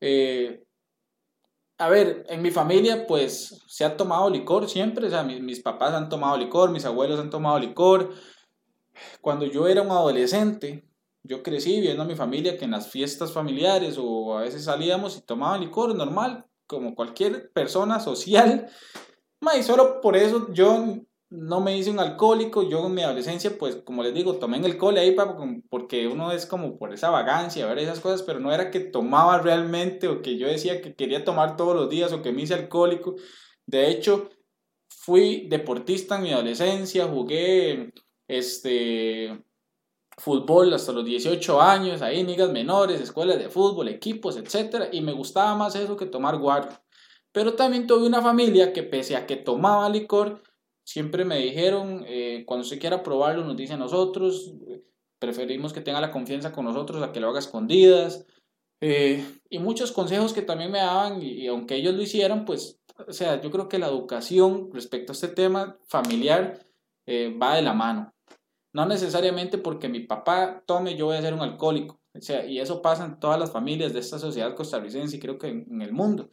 Eh, 0.00 0.62
a 1.78 1.88
ver, 1.88 2.24
en 2.28 2.42
mi 2.42 2.50
familia 2.50 3.06
pues 3.06 3.62
se 3.66 3.84
ha 3.84 3.96
tomado 3.96 4.30
licor 4.30 4.68
siempre, 4.68 5.06
o 5.06 5.10
sea, 5.10 5.22
mis, 5.22 5.40
mis, 5.40 5.60
papás 5.60 5.92
han 5.94 6.08
tomado 6.08 6.36
licor, 6.36 6.70
mis 6.70 6.84
abuelos 6.84 7.20
han 7.20 7.30
tomado 7.30 7.58
licor. 7.58 8.14
Cuando 9.20 9.46
yo 9.46 9.68
era 9.68 9.82
un 9.82 9.90
adolescente, 9.90 10.86
yo 11.22 11.42
crecí 11.42 11.80
viendo 11.80 12.02
a 12.02 12.06
mi 12.06 12.14
familia 12.14 12.56
que 12.56 12.64
en 12.64 12.70
las 12.70 12.88
fiestas 12.88 13.32
familiares 13.32 13.96
o 13.98 14.38
a 14.38 14.42
veces 14.42 14.64
salíamos 14.64 15.16
y 15.16 15.22
tomaban 15.22 15.60
licor 15.60 15.94
normal, 15.94 16.46
como 16.66 16.94
cualquier 16.94 17.50
persona 17.52 18.00
social. 18.00 18.70
Y 19.40 19.62
solo 19.62 20.00
por 20.00 20.16
eso 20.16 20.52
yo 20.52 20.96
no 21.28 21.60
me 21.60 21.76
hice 21.76 21.90
un 21.90 21.98
alcohólico, 21.98 22.68
yo 22.68 22.86
en 22.86 22.94
mi 22.94 23.02
adolescencia, 23.02 23.58
pues 23.58 23.76
como 23.76 24.02
les 24.02 24.14
digo, 24.14 24.36
tomé 24.36 24.58
en 24.58 24.64
el 24.64 24.78
cole 24.78 25.00
ahí 25.00 25.16
porque 25.68 26.06
uno 26.06 26.32
es 26.32 26.46
como 26.46 26.78
por 26.78 26.92
esa 26.92 27.10
vagancia, 27.10 27.66
ver 27.66 27.78
esas 27.78 28.00
cosas, 28.00 28.22
pero 28.22 28.38
no 28.38 28.52
era 28.52 28.70
que 28.70 28.80
tomaba 28.80 29.38
realmente 29.38 30.08
o 30.08 30.22
que 30.22 30.38
yo 30.38 30.46
decía 30.46 30.80
que 30.80 30.94
quería 30.94 31.24
tomar 31.24 31.56
todos 31.56 31.74
los 31.74 31.90
días 31.90 32.12
o 32.12 32.22
que 32.22 32.32
me 32.32 32.42
hice 32.42 32.54
alcohólico. 32.54 33.16
De 33.66 33.88
hecho, 33.90 34.30
fui 34.88 35.48
deportista 35.48 36.16
en 36.16 36.22
mi 36.22 36.32
adolescencia, 36.32 37.06
jugué 37.06 37.92
este 38.28 39.44
fútbol 40.18 40.72
hasta 40.72 40.92
los 40.92 41.04
18 41.04 41.60
años, 41.60 42.02
ahí 42.02 42.24
ligas 42.24 42.50
menores, 42.50 43.00
escuelas 43.00 43.38
de 43.38 43.48
fútbol, 43.50 43.88
equipos, 43.88 44.36
etc. 44.36 44.88
Y 44.92 45.00
me 45.00 45.12
gustaba 45.12 45.54
más 45.56 45.74
eso 45.74 45.96
que 45.96 46.06
tomar 46.06 46.38
guaro. 46.38 46.68
Pero 47.36 47.52
también 47.52 47.86
tuve 47.86 48.06
una 48.06 48.22
familia 48.22 48.72
que 48.72 48.82
pese 48.82 49.14
a 49.14 49.26
que 49.26 49.36
tomaba 49.36 49.90
licor, 49.90 50.42
siempre 50.84 51.26
me 51.26 51.36
dijeron, 51.36 52.02
eh, 52.06 52.44
cuando 52.46 52.64
se 52.64 52.78
quiera 52.78 53.02
probarlo, 53.02 53.44
nos 53.44 53.58
dice 53.58 53.74
a 53.74 53.76
nosotros, 53.76 54.54
preferimos 55.18 55.74
que 55.74 55.82
tenga 55.82 56.00
la 56.00 56.10
confianza 56.10 56.50
con 56.50 56.64
nosotros 56.64 57.02
a 57.02 57.12
que 57.12 57.20
lo 57.20 57.28
haga 57.28 57.40
escondidas. 57.40 58.24
Eh, 58.80 59.22
y 59.50 59.58
muchos 59.58 59.92
consejos 59.92 60.32
que 60.32 60.40
también 60.40 60.70
me 60.70 60.78
daban, 60.78 61.20
y, 61.20 61.46
aunque 61.46 61.74
ellos 61.74 61.94
lo 61.94 62.00
hicieran, 62.00 62.46
pues, 62.46 62.80
o 63.06 63.12
sea, 63.12 63.38
yo 63.42 63.50
creo 63.50 63.68
que 63.68 63.78
la 63.78 63.88
educación 63.88 64.70
respecto 64.72 65.12
a 65.12 65.14
este 65.14 65.28
tema 65.28 65.76
familiar 65.88 66.58
eh, 67.04 67.36
va 67.36 67.56
de 67.56 67.60
la 67.60 67.74
mano. 67.74 68.14
No 68.72 68.86
necesariamente 68.86 69.58
porque 69.58 69.90
mi 69.90 70.00
papá 70.00 70.62
tome, 70.64 70.96
yo 70.96 71.04
voy 71.04 71.18
a 71.18 71.20
ser 71.20 71.34
un 71.34 71.40
alcohólico. 71.40 72.00
O 72.14 72.20
sea, 72.22 72.46
y 72.46 72.60
eso 72.60 72.80
pasa 72.80 73.04
en 73.04 73.20
todas 73.20 73.38
las 73.38 73.52
familias 73.52 73.92
de 73.92 74.00
esta 74.00 74.18
sociedad 74.18 74.54
costarricense 74.54 75.18
y 75.18 75.20
creo 75.20 75.36
que 75.36 75.48
en 75.48 75.82
el 75.82 75.92
mundo. 75.92 76.30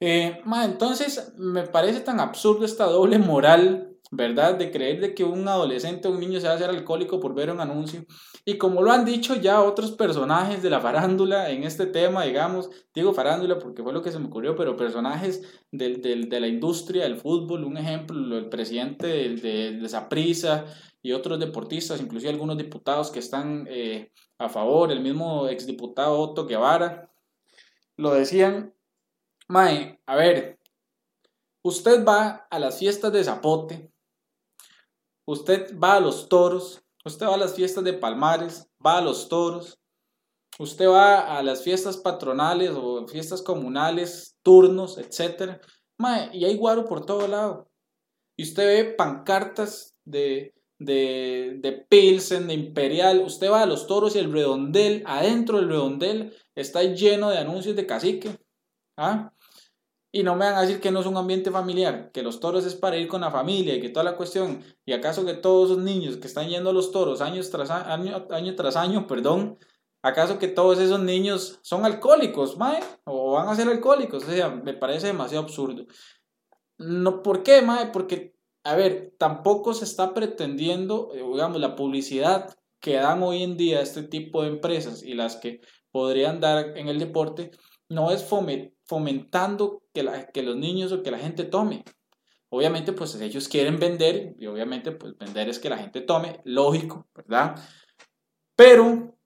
Eh, 0.00 0.42
entonces, 0.64 1.34
me 1.36 1.66
parece 1.66 2.00
tan 2.00 2.20
absurdo 2.20 2.64
esta 2.64 2.86
doble 2.86 3.18
moral, 3.18 3.98
¿verdad? 4.10 4.56
De 4.56 4.70
creer 4.70 5.00
de 5.00 5.14
que 5.14 5.24
un 5.24 5.46
adolescente 5.46 6.08
o 6.08 6.12
un 6.12 6.20
niño 6.20 6.40
se 6.40 6.46
va 6.46 6.54
a 6.54 6.56
hacer 6.56 6.70
alcohólico 6.70 7.20
por 7.20 7.34
ver 7.34 7.50
un 7.50 7.60
anuncio. 7.60 8.06
Y 8.46 8.56
como 8.56 8.82
lo 8.82 8.90
han 8.92 9.04
dicho 9.04 9.36
ya 9.36 9.62
otros 9.62 9.92
personajes 9.92 10.62
de 10.62 10.70
la 10.70 10.80
farándula 10.80 11.50
en 11.50 11.64
este 11.64 11.86
tema, 11.86 12.24
digamos, 12.24 12.70
digo 12.94 13.12
farándula 13.12 13.58
porque 13.58 13.82
fue 13.82 13.92
lo 13.92 14.02
que 14.02 14.10
se 14.10 14.18
me 14.18 14.26
ocurrió, 14.26 14.56
pero 14.56 14.76
personajes 14.76 15.42
del, 15.70 16.00
de 16.00 16.40
la 16.40 16.48
industria 16.48 17.04
del 17.04 17.16
fútbol, 17.16 17.64
un 17.64 17.76
ejemplo, 17.76 18.38
el 18.38 18.48
presidente 18.48 19.06
de, 19.06 19.72
de, 19.72 19.88
Zaprisa 19.88 20.64
y 21.02 21.12
otros 21.12 21.38
deportistas, 21.38 22.00
inclusive 22.00 22.30
algunos 22.30 22.56
diputados 22.56 23.10
que 23.10 23.18
están 23.18 23.66
eh, 23.70 24.12
a 24.38 24.48
favor, 24.48 24.90
el 24.90 25.00
mismo 25.00 25.48
exdiputado 25.48 26.18
Otto 26.18 26.46
Guevara, 26.46 27.10
lo 27.96 28.14
decían 28.14 28.74
Mae, 29.50 29.98
a 30.06 30.14
ver, 30.14 30.60
usted 31.64 32.04
va 32.04 32.46
a 32.48 32.58
las 32.60 32.78
fiestas 32.78 33.12
de 33.12 33.24
Zapote, 33.24 33.90
usted 35.26 35.76
va 35.76 35.94
a 35.94 36.00
los 36.00 36.28
toros, 36.28 36.84
usted 37.04 37.26
va 37.26 37.34
a 37.34 37.36
las 37.36 37.54
fiestas 37.54 37.82
de 37.82 37.94
Palmares, 37.94 38.70
va 38.86 38.98
a 38.98 39.00
los 39.00 39.28
toros, 39.28 39.80
usted 40.60 40.86
va 40.86 41.36
a 41.36 41.42
las 41.42 41.64
fiestas 41.64 41.96
patronales 41.96 42.70
o 42.76 43.08
fiestas 43.08 43.42
comunales, 43.42 44.38
turnos, 44.44 44.98
etc. 44.98 45.60
Mae, 45.98 46.30
y 46.32 46.44
hay 46.44 46.56
guaro 46.56 46.84
por 46.84 47.04
todo 47.04 47.26
lado. 47.26 47.68
Y 48.36 48.44
usted 48.44 48.66
ve 48.66 48.94
pancartas 48.94 49.96
de, 50.04 50.54
de, 50.78 51.56
de 51.58 51.72
Pilsen, 51.72 52.46
de 52.46 52.54
Imperial, 52.54 53.18
usted 53.26 53.50
va 53.50 53.62
a 53.62 53.66
los 53.66 53.88
toros 53.88 54.14
y 54.14 54.20
el 54.20 54.32
redondel, 54.32 55.02
adentro 55.06 55.58
del 55.58 55.70
redondel 55.70 56.36
está 56.54 56.84
lleno 56.84 57.30
de 57.30 57.38
anuncios 57.38 57.74
de 57.74 57.86
cacique. 57.86 58.38
¿Ah? 58.96 59.32
Y 60.12 60.24
no 60.24 60.34
me 60.34 60.44
van 60.44 60.56
a 60.56 60.62
decir 60.62 60.80
que 60.80 60.90
no 60.90 61.00
es 61.00 61.06
un 61.06 61.16
ambiente 61.16 61.50
familiar, 61.50 62.10
que 62.12 62.22
los 62.22 62.40
toros 62.40 62.64
es 62.64 62.74
para 62.74 62.96
ir 62.96 63.06
con 63.06 63.20
la 63.20 63.30
familia 63.30 63.74
y 63.74 63.80
que 63.80 63.90
toda 63.90 64.04
la 64.04 64.16
cuestión, 64.16 64.64
y 64.84 64.92
acaso 64.92 65.24
que 65.24 65.34
todos 65.34 65.70
esos 65.70 65.82
niños 65.82 66.16
que 66.16 66.26
están 66.26 66.48
yendo 66.48 66.70
a 66.70 66.72
los 66.72 66.90
toros 66.90 67.20
año 67.20 67.40
tras 67.50 67.70
año, 67.70 68.26
año 68.30 68.56
tras 68.56 68.74
año, 68.74 69.06
perdón, 69.06 69.58
acaso 70.02 70.38
que 70.38 70.48
todos 70.48 70.80
esos 70.80 71.00
niños 71.00 71.60
son 71.62 71.84
alcohólicos, 71.84 72.58
mae, 72.58 72.80
o 73.04 73.32
van 73.32 73.48
a 73.48 73.54
ser 73.54 73.68
alcohólicos, 73.68 74.24
o 74.24 74.26
sea, 74.26 74.50
me 74.50 74.74
parece 74.74 75.08
demasiado 75.08 75.44
absurdo. 75.44 75.86
No, 76.78 77.22
¿Por 77.22 77.42
qué, 77.44 77.62
mae? 77.62 77.86
Porque, 77.88 78.34
a 78.64 78.74
ver, 78.74 79.14
tampoco 79.18 79.74
se 79.74 79.84
está 79.84 80.12
pretendiendo, 80.14 81.10
eh, 81.14 81.22
digamos, 81.22 81.60
la 81.60 81.76
publicidad 81.76 82.56
que 82.80 82.94
dan 82.94 83.22
hoy 83.22 83.42
en 83.42 83.56
día 83.56 83.80
este 83.80 84.02
tipo 84.02 84.42
de 84.42 84.48
empresas 84.48 85.02
y 85.02 85.14
las 85.14 85.36
que 85.36 85.60
podrían 85.90 86.40
dar 86.40 86.76
en 86.76 86.88
el 86.88 86.98
deporte, 86.98 87.50
no 87.88 88.10
es 88.10 88.24
fomentando 88.84 89.82
que, 89.92 90.02
la, 90.02 90.26
que 90.26 90.42
los 90.42 90.56
niños 90.56 90.92
o 90.92 91.02
que 91.02 91.10
la 91.10 91.18
gente 91.18 91.44
tome. 91.44 91.84
Obviamente, 92.48 92.92
pues 92.92 93.14
ellos 93.20 93.48
quieren 93.48 93.78
vender 93.78 94.34
y 94.38 94.46
obviamente, 94.46 94.92
pues 94.92 95.16
vender 95.18 95.48
es 95.48 95.58
que 95.58 95.70
la 95.70 95.78
gente 95.78 96.00
tome, 96.00 96.40
lógico, 96.44 97.06
¿verdad? 97.14 97.56
Pero 98.56 99.16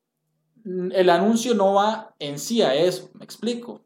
mm, 0.64 0.92
el 0.92 1.10
anuncio 1.10 1.54
no 1.54 1.74
va 1.74 2.14
en 2.18 2.38
sí 2.38 2.62
a 2.62 2.74
eso, 2.74 3.10
me 3.14 3.24
explico. 3.24 3.84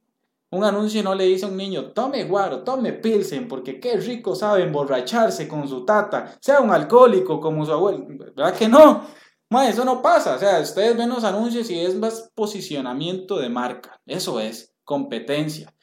Un 0.51 0.65
anuncio 0.65 1.03
no 1.03 1.15
le 1.15 1.25
dice 1.25 1.45
a 1.45 1.49
un 1.49 1.57
niño, 1.57 1.93
tome 1.93 2.25
guaro, 2.25 2.65
tome 2.65 2.95
pilsen, 2.95 3.47
porque 3.47 3.79
qué 3.79 3.97
rico 3.97 4.35
sabe 4.35 4.63
emborracharse 4.63 5.47
con 5.47 5.69
su 5.69 5.85
tata, 5.85 6.37
sea 6.41 6.61
un 6.61 6.71
alcohólico 6.71 7.39
como 7.39 7.67
su 7.67 7.73
abuelo. 7.73 8.07
¿Verdad 8.09 8.57
que 8.57 8.67
no? 8.67 9.05
Eso 9.51 9.85
no 9.85 10.03
pasa. 10.03 10.37
O 10.37 10.39
sea, 10.39 10.61
ustedes 10.61 10.97
ven 10.97 11.09
los 11.09 11.25
anuncios 11.25 11.71
y 11.71 11.79
es 11.79 11.95
más 11.95 12.31
posicionamiento 12.35 13.39
de 13.39 13.49
marca. 13.49 14.01
Eso 14.07 14.41
es 14.41 14.75
competencia. 14.85 15.75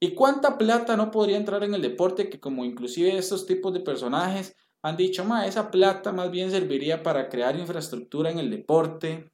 ¿Y 0.00 0.14
cuánta 0.14 0.58
plata 0.58 0.96
no 0.96 1.10
podría 1.10 1.36
entrar 1.36 1.64
en 1.64 1.74
el 1.74 1.82
deporte 1.82 2.28
que 2.28 2.40
como 2.40 2.64
inclusive 2.64 3.16
estos 3.16 3.46
tipos 3.46 3.72
de 3.72 3.80
personajes 3.80 4.56
han 4.82 4.96
dicho, 4.98 5.24
ma, 5.24 5.46
esa 5.46 5.70
plata 5.70 6.12
más 6.12 6.30
bien 6.30 6.50
serviría 6.50 7.02
para 7.02 7.30
crear 7.30 7.56
infraestructura 7.58 8.30
en 8.30 8.38
el 8.38 8.50
deporte, 8.50 9.32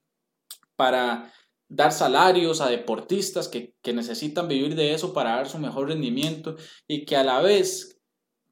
para 0.77 1.33
dar 1.69 1.93
salarios 1.93 2.61
a 2.61 2.69
deportistas 2.69 3.49
que, 3.49 3.75
que 3.83 3.93
necesitan 3.93 4.47
vivir 4.47 4.77
de 4.77 4.95
eso 4.95 5.13
para 5.13 5.37
dar 5.37 5.49
su 5.49 5.59
mejor 5.59 5.89
rendimiento 5.89 6.57
y 6.87 7.05
que 7.05 7.17
a 7.17 7.25
la 7.25 7.41
vez 7.41 8.00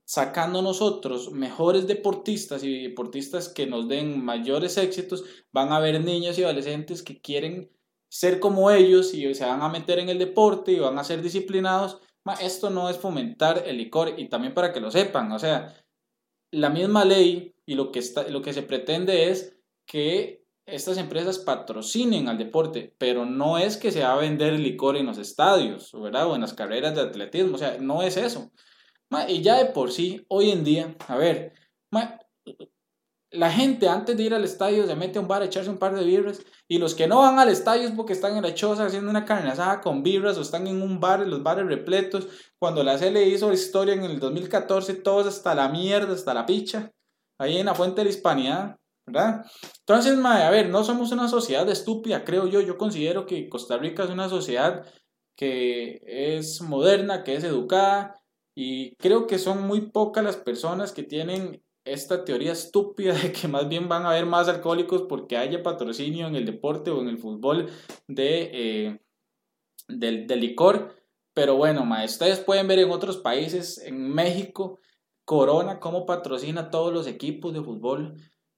sacando 0.08 0.62
nosotros 0.62 1.32
mejores 1.32 1.86
deportistas 1.86 2.64
y 2.64 2.84
deportistas 2.84 3.50
que 3.50 3.66
nos 3.66 3.88
den 3.88 4.24
mayores 4.24 4.78
éxitos, 4.78 5.22
van 5.52 5.70
a 5.70 5.76
haber 5.76 6.02
niños 6.02 6.38
y 6.38 6.44
adolescentes 6.44 7.02
que 7.02 7.20
quieren 7.20 7.70
ser 8.08 8.40
como 8.40 8.70
ellos 8.70 9.12
y 9.12 9.34
se 9.34 9.44
van 9.44 9.60
a 9.60 9.68
meter 9.68 9.98
en 9.98 10.08
el 10.08 10.18
deporte 10.18 10.72
y 10.72 10.78
van 10.78 10.98
a 10.98 11.04
ser 11.04 11.20
disciplinados. 11.20 12.00
Esto 12.40 12.70
no 12.70 12.88
es 12.88 12.96
fomentar 12.96 13.64
el 13.66 13.76
licor 13.76 14.14
y 14.16 14.30
también 14.30 14.54
para 14.54 14.72
que 14.72 14.80
lo 14.80 14.90
sepan, 14.90 15.30
o 15.30 15.38
sea, 15.38 15.74
la 16.52 16.70
misma 16.70 17.04
ley 17.04 17.54
y 17.66 17.74
lo 17.74 17.92
que, 17.92 17.98
está, 17.98 18.26
lo 18.28 18.40
que 18.40 18.54
se 18.54 18.62
pretende 18.62 19.28
es 19.28 19.58
que 19.84 20.42
estas 20.64 20.96
empresas 20.96 21.38
patrocinen 21.38 22.30
al 22.30 22.38
deporte, 22.38 22.94
pero 22.96 23.26
no 23.26 23.58
es 23.58 23.76
que 23.76 23.92
se 23.92 24.02
va 24.02 24.14
a 24.14 24.18
vender 24.18 24.54
licor 24.54 24.96
en 24.96 25.04
los 25.04 25.18
estadios, 25.18 25.92
¿verdad? 25.92 26.30
O 26.30 26.34
en 26.34 26.40
las 26.40 26.54
carreras 26.54 26.94
de 26.94 27.02
atletismo, 27.02 27.56
o 27.56 27.58
sea, 27.58 27.76
no 27.78 28.00
es 28.00 28.16
eso 28.16 28.50
y 29.28 29.42
ya 29.42 29.56
de 29.56 29.66
por 29.66 29.90
sí, 29.92 30.24
hoy 30.28 30.50
en 30.50 30.64
día, 30.64 30.96
a 31.06 31.16
ver, 31.16 31.52
la 33.30 33.50
gente 33.50 33.88
antes 33.88 34.16
de 34.16 34.22
ir 34.22 34.34
al 34.34 34.44
estadio 34.44 34.86
se 34.86 34.96
mete 34.96 35.18
a 35.18 35.22
un 35.22 35.28
bar 35.28 35.42
a 35.42 35.46
echarse 35.46 35.68
un 35.68 35.78
par 35.78 35.94
de 35.94 36.04
birras 36.04 36.40
y 36.66 36.78
los 36.78 36.94
que 36.94 37.06
no 37.06 37.18
van 37.18 37.38
al 37.38 37.50
estadio 37.50 37.86
es 37.86 37.94
porque 37.94 38.14
están 38.14 38.36
en 38.36 38.42
la 38.42 38.54
choza 38.54 38.86
haciendo 38.86 39.10
una 39.10 39.24
carne 39.24 39.50
asada 39.50 39.80
con 39.80 40.02
birras 40.02 40.38
o 40.38 40.42
están 40.42 40.66
en 40.66 40.80
un 40.80 40.98
bar, 40.98 41.22
en 41.22 41.30
los 41.30 41.42
bares 41.42 41.66
repletos. 41.66 42.26
Cuando 42.58 42.82
la 42.82 42.98
CL 42.98 43.16
hizo 43.18 43.52
historia 43.52 43.94
en 43.94 44.04
el 44.04 44.18
2014, 44.18 44.94
todos 44.94 45.26
hasta 45.26 45.54
la 45.54 45.68
mierda, 45.68 46.14
hasta 46.14 46.32
la 46.32 46.46
picha, 46.46 46.90
ahí 47.38 47.58
en 47.58 47.66
la 47.66 47.74
fuente 47.74 48.00
de 48.00 48.04
la 48.06 48.10
hispanidad, 48.10 48.76
¿verdad? 49.06 49.44
Entonces, 49.80 50.18
a 50.18 50.50
ver, 50.50 50.70
no 50.70 50.82
somos 50.84 51.12
una 51.12 51.28
sociedad 51.28 51.68
estúpida, 51.68 52.24
creo 52.24 52.46
yo. 52.46 52.60
Yo 52.60 52.78
considero 52.78 53.26
que 53.26 53.48
Costa 53.48 53.76
Rica 53.76 54.04
es 54.04 54.10
una 54.10 54.28
sociedad 54.28 54.86
que 55.36 56.00
es 56.02 56.60
moderna, 56.62 57.24
que 57.24 57.36
es 57.36 57.44
educada, 57.44 58.17
y 58.60 58.96
creo 58.96 59.28
que 59.28 59.38
son 59.38 59.68
muy 59.68 59.82
pocas 59.82 60.24
las 60.24 60.36
personas 60.36 60.90
que 60.90 61.04
tienen 61.04 61.62
esta 61.84 62.24
teoría 62.24 62.50
estúpida 62.50 63.14
de 63.14 63.30
que 63.30 63.46
más 63.46 63.68
bien 63.68 63.88
van 63.88 64.04
a 64.04 64.10
haber 64.10 64.26
más 64.26 64.48
alcohólicos 64.48 65.02
porque 65.02 65.36
haya 65.36 65.62
patrocinio 65.62 66.26
en 66.26 66.34
el 66.34 66.44
deporte 66.44 66.90
o 66.90 67.00
en 67.00 67.06
el 67.06 67.18
fútbol 67.18 67.70
de, 68.08 68.50
eh, 68.52 69.00
del, 69.86 70.26
licor. 70.40 70.96
Pero 71.34 71.54
bueno, 71.54 71.84
ma, 71.84 72.04
ustedes 72.04 72.40
pueden 72.40 72.66
ver 72.66 72.80
en 72.80 72.90
otros 72.90 73.18
países, 73.18 73.78
en 73.78 74.12
México, 74.12 74.80
Corona, 75.24 75.78
cómo 75.78 76.04
patrocina 76.04 76.68
todos 76.68 76.92
los 76.92 77.06
equipos 77.06 77.54
de 77.54 77.62
fútbol. 77.62 78.16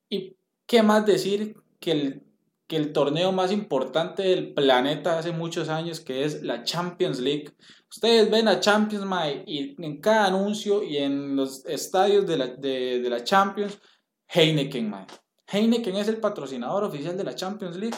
Y 0.08 0.38
qué 0.64 0.82
más 0.82 1.04
decir 1.04 1.56
que 1.78 1.92
el, 1.92 2.29
que 2.70 2.76
el 2.76 2.92
torneo 2.92 3.32
más 3.32 3.50
importante 3.50 4.22
del 4.22 4.54
planeta 4.54 5.18
hace 5.18 5.32
muchos 5.32 5.68
años, 5.68 5.98
que 5.98 6.24
es 6.24 6.44
la 6.44 6.62
Champions 6.62 7.18
League. 7.18 7.52
Ustedes 7.90 8.30
ven 8.30 8.46
a 8.46 8.60
Champions, 8.60 9.04
Mae, 9.04 9.42
y 9.44 9.74
en 9.84 10.00
cada 10.00 10.26
anuncio 10.26 10.84
y 10.84 10.98
en 10.98 11.34
los 11.34 11.66
estadios 11.66 12.28
de 12.28 12.36
la, 12.36 13.24
Champions, 13.24 13.80
Heineken, 14.28 14.88
Mae. 14.88 15.04
Heineken 15.48 15.96
es 15.96 16.06
el 16.06 16.18
patrocinador 16.18 16.84
oficial 16.84 17.16
de 17.16 17.24
la 17.24 17.34
Champions 17.34 17.74
League. 17.74 17.96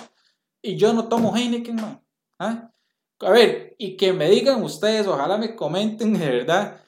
Y 0.63 0.79
yo 0.79 0.95
no 0.95 1.07
tomo 1.07 1.37
Heineken, 1.37 1.77
Mae. 1.77 2.01
¿Ah? 2.39 2.71
A 3.21 3.31
ver, 3.31 3.77
y 3.77 3.99
que 3.99 4.15
me 4.15 4.31
digan 4.31 4.63
ustedes, 4.63 5.07
ojalá 5.07 5.37
me 5.37 5.55
comenten 5.55 6.15
de 6.15 6.31
verdad, 6.31 6.81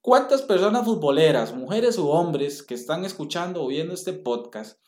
¿cuántas 0.00 0.42
personas 0.42 0.84
futboleras, 0.84 1.52
mujeres 1.52 1.98
u 1.98 2.08
hombres, 2.08 2.62
que 2.62 2.74
están 2.74 3.04
escuchando 3.04 3.64
o 3.64 3.66
viendo 3.66 3.94
este 3.94 4.12
podcast, 4.12 4.78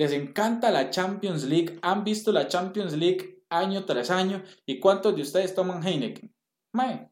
les 0.00 0.12
encanta 0.12 0.70
la 0.70 0.88
Champions 0.88 1.44
League, 1.44 1.78
han 1.82 2.04
visto 2.04 2.32
la 2.32 2.48
Champions 2.48 2.94
League 2.94 3.44
año 3.50 3.84
tras 3.84 4.10
año. 4.10 4.42
¿Y 4.64 4.80
cuántos 4.80 5.14
de 5.14 5.20
ustedes 5.20 5.54
toman 5.54 5.86
Heineken? 5.86 6.34
Mae, 6.72 7.10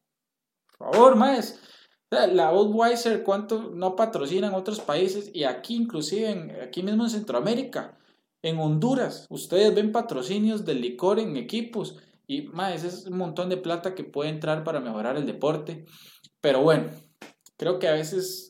por 0.79 0.95
favor, 0.95 1.15
maes. 1.15 1.61
La 2.11 2.51
Budweiser, 2.51 3.25
¿cuánto 3.25 3.73
no 3.75 3.95
patrocinan 3.95 4.55
otros 4.55 4.81
países? 4.81 5.31
Y 5.35 5.45
aquí, 5.45 5.77
inclusive, 5.77 6.63
aquí 6.63 6.83
mismo 6.83 7.05
en 7.05 7.11
Centroamérica. 7.11 7.99
En 8.41 8.59
Honduras, 8.59 9.27
ustedes 9.29 9.75
ven 9.75 9.93
patrocinios 9.93 10.65
del 10.65 10.81
licor 10.81 11.19
en 11.19 11.37
equipos 11.37 11.99
y 12.27 12.45
más, 12.45 12.75
ese 12.75 12.87
es 12.87 13.05
un 13.05 13.19
montón 13.19 13.51
de 13.51 13.59
plata 13.59 13.95
que 13.95 14.05
puede 14.05 14.31
entrar 14.31 14.65
para 14.65 14.81
mejorar 14.81 15.19
el 15.19 15.27
deporte. 15.27 15.85
Pero 16.41 16.63
bueno, 16.63 16.89
creo 17.59 17.79
que 17.79 17.89
a 17.89 17.93
veces 17.93 18.48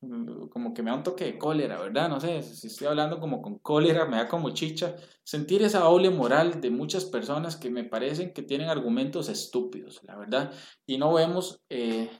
como 0.00 0.72
que 0.72 0.82
me 0.82 0.90
da 0.90 0.96
un 0.96 1.02
toque 1.02 1.24
de 1.24 1.38
cólera, 1.38 1.78
¿verdad? 1.78 2.08
No 2.08 2.20
sé, 2.20 2.42
si 2.42 2.68
estoy 2.68 2.86
hablando 2.86 3.20
como 3.20 3.42
con 3.42 3.58
cólera, 3.58 4.06
me 4.06 4.16
da 4.16 4.28
como 4.28 4.50
chicha. 4.50 4.96
Sentir 5.24 5.62
esa 5.62 5.80
doble 5.80 6.08
moral 6.10 6.60
de 6.60 6.70
muchas 6.70 7.04
personas 7.04 7.56
que 7.56 7.70
me 7.70 7.84
parecen 7.84 8.32
que 8.32 8.42
tienen 8.42 8.70
argumentos 8.70 9.28
estúpidos, 9.28 10.00
la 10.04 10.16
verdad. 10.16 10.52
Y 10.86 10.96
no 10.96 11.12
vemos 11.12 11.60
eh, 11.68 12.10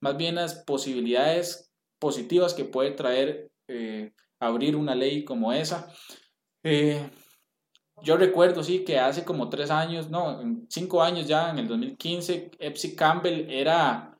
más 0.00 0.16
bien 0.16 0.34
las 0.34 0.64
posibilidades 0.64 1.70
positivas 2.00 2.54
que 2.54 2.64
puede 2.64 2.90
traer 2.92 3.50
eh, 3.68 4.12
abrir 4.40 4.74
una 4.74 4.96
ley 4.96 5.24
como 5.24 5.52
esa. 5.52 5.92
Eh, 6.64 7.08
yo 8.02 8.16
recuerdo, 8.16 8.64
sí, 8.64 8.84
que 8.84 8.98
hace 8.98 9.24
como 9.24 9.48
tres 9.48 9.70
años, 9.70 10.10
no, 10.10 10.40
cinco 10.68 11.02
años 11.02 11.26
ya, 11.26 11.50
en 11.50 11.58
el 11.58 11.68
2015, 11.68 12.50
Epsi 12.58 12.96
Campbell 12.96 13.48
era 13.48 14.17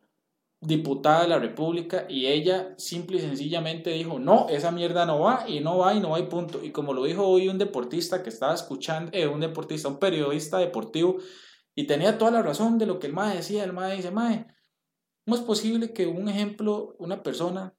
diputada 0.60 1.22
de 1.22 1.28
la 1.28 1.38
República 1.38 2.06
y 2.08 2.26
ella 2.26 2.74
simple 2.78 3.18
y 3.18 3.20
sencillamente 3.20 3.90
dijo, 3.90 4.18
no, 4.18 4.48
esa 4.48 4.72
mierda 4.72 5.06
no 5.06 5.20
va 5.20 5.44
y 5.48 5.60
no 5.60 5.78
va 5.78 5.94
y 5.94 6.00
no 6.00 6.10
va 6.10 6.20
y 6.20 6.24
punto. 6.24 6.62
Y 6.64 6.72
como 6.72 6.92
lo 6.92 7.04
dijo 7.04 7.26
hoy 7.26 7.48
un 7.48 7.58
deportista 7.58 8.22
que 8.22 8.30
estaba 8.30 8.54
escuchando, 8.54 9.10
eh, 9.14 9.26
un 9.26 9.40
deportista, 9.40 9.88
un 9.88 9.98
periodista 9.98 10.58
deportivo, 10.58 11.18
y 11.74 11.86
tenía 11.86 12.18
toda 12.18 12.32
la 12.32 12.42
razón 12.42 12.76
de 12.78 12.86
lo 12.86 12.98
que 12.98 13.06
el 13.06 13.12
MAE 13.12 13.36
decía, 13.36 13.62
el 13.62 13.72
MAE 13.72 13.96
dice, 13.96 14.10
MAE, 14.10 14.46
¿cómo 15.24 15.36
es 15.36 15.42
posible 15.42 15.92
que 15.92 16.06
un 16.06 16.28
ejemplo, 16.28 16.96
una 16.98 17.22
persona 17.22 17.74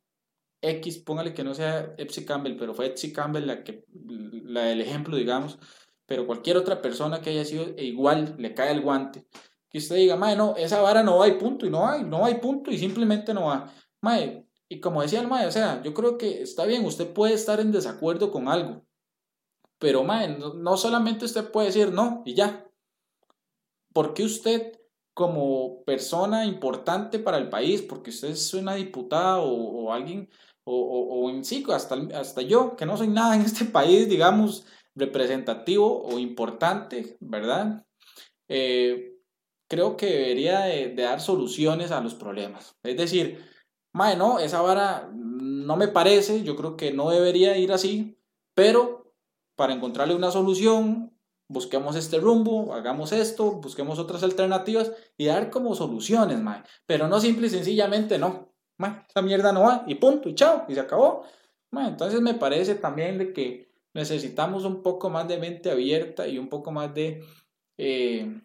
X, 0.61 0.99
póngale 0.99 1.33
que 1.33 1.43
no 1.43 1.53
sea 1.53 1.93
Epsi 1.97 2.25
Campbell, 2.25 2.57
pero 2.57 2.73
fue 2.73 2.87
Epsi 2.87 3.13
Campbell 3.13 3.47
la 3.47 3.63
que, 3.63 3.85
la 4.45 4.63
del 4.63 4.81
ejemplo, 4.81 5.17
digamos, 5.17 5.57
pero 6.05 6.25
cualquier 6.25 6.57
otra 6.57 6.81
persona 6.81 7.21
que 7.21 7.29
haya 7.29 7.45
sido 7.45 7.65
igual 7.77 8.35
le 8.37 8.53
cae 8.53 8.71
el 8.71 8.81
guante. 8.81 9.25
Que 9.69 9.77
usted 9.77 9.95
diga, 9.97 10.15
mae, 10.15 10.35
no, 10.35 10.55
esa 10.57 10.81
vara 10.81 11.03
no 11.03 11.17
va 11.19 11.27
y 11.27 11.37
punto, 11.37 11.65
y 11.65 11.69
no 11.69 11.87
hay, 11.87 12.03
no 12.03 12.25
hay 12.25 12.35
punto, 12.35 12.71
y 12.71 12.77
simplemente 12.77 13.33
no 13.33 13.45
va. 13.45 13.71
Mae, 14.01 14.45
y 14.67 14.79
como 14.79 15.01
decía 15.01 15.19
el 15.21 15.27
mae, 15.27 15.47
o 15.47 15.51
sea, 15.51 15.81
yo 15.83 15.93
creo 15.93 16.17
que 16.17 16.41
está 16.41 16.65
bien, 16.65 16.85
usted 16.85 17.11
puede 17.13 17.33
estar 17.33 17.59
en 17.59 17.71
desacuerdo 17.71 18.31
con 18.31 18.47
algo, 18.47 18.83
pero 19.79 20.03
mae, 20.03 20.37
no, 20.37 20.77
solamente 20.77 21.25
usted 21.25 21.51
puede 21.51 21.67
decir 21.67 21.91
no 21.91 22.23
y 22.25 22.35
ya. 22.35 22.65
porque 23.93 24.23
usted, 24.23 24.79
como 25.13 25.83
persona 25.83 26.45
importante 26.45 27.19
para 27.19 27.37
el 27.37 27.49
país, 27.49 27.81
porque 27.81 28.11
usted 28.11 28.29
es 28.29 28.53
una 28.53 28.75
diputada 28.75 29.39
o, 29.39 29.91
alguien, 29.91 30.29
o, 30.63 30.73
o, 30.75 31.25
o 31.25 31.29
en 31.29 31.43
sí, 31.43 31.65
hasta, 31.73 31.95
hasta 32.15 32.41
yo, 32.41 32.75
que 32.75 32.85
no 32.85 32.95
soy 32.97 33.07
nada 33.09 33.35
en 33.35 33.41
este 33.41 33.65
país, 33.77 34.07
digamos, 34.09 34.65
representativo 34.95 36.03
o 36.03 36.19
importante, 36.19 37.17
¿verdad? 37.19 37.85
Eh, 38.47 39.08
creo 39.69 39.95
que 39.95 40.07
debería 40.07 40.61
de, 40.61 40.93
dar 40.95 41.21
soluciones 41.21 41.91
a 41.91 42.01
los 42.01 42.15
problemas. 42.15 42.75
Es 42.83 42.97
decir, 42.97 43.45
mae, 43.93 44.17
no, 44.17 44.39
esa 44.39 44.61
vara 44.61 45.09
no 45.13 45.77
me 45.77 45.87
parece, 45.87 46.43
yo 46.43 46.55
creo 46.55 46.75
que 46.75 46.91
no 46.91 47.09
debería 47.11 47.55
ir 47.57 47.71
así, 47.71 48.19
pero 48.53 49.13
para 49.55 49.73
encontrarle 49.73 50.15
una 50.15 50.31
solución, 50.31 51.13
busquemos 51.47 51.95
este 51.95 52.19
rumbo, 52.19 52.73
hagamos 52.73 53.11
esto, 53.11 53.53
busquemos 53.61 53.99
otras 53.99 54.23
alternativas 54.23 54.91
y 55.17 55.25
dar 55.25 55.49
como 55.49 55.75
soluciones, 55.75 56.39
mae. 56.39 56.63
Pero 56.85 57.07
no 57.07 57.19
simple 57.19 57.47
y 57.47 57.51
sencillamente 57.51 58.17
no, 58.17 58.51
mae, 58.77 59.05
esa 59.07 59.21
mierda 59.21 59.51
no 59.53 59.61
va 59.61 59.83
y 59.87 59.95
punto 59.95 60.29
y 60.29 60.35
chao 60.35 60.65
y 60.67 60.73
se 60.73 60.79
acabó. 60.79 61.23
Mae, 61.71 61.89
entonces 61.89 62.21
me 62.21 62.33
parece 62.33 62.75
también 62.75 63.19
de 63.19 63.33
que 63.33 63.71
necesitamos 63.93 64.65
un 64.65 64.81
poco 64.81 65.09
más 65.11 65.27
de 65.27 65.37
mente 65.37 65.69
abierta 65.69 66.27
y 66.27 66.39
un 66.39 66.49
poco 66.49 66.71
más 66.71 66.93
de, 66.95 67.23
eh, 67.77 68.41